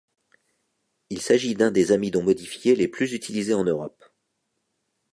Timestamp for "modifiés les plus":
2.23-3.13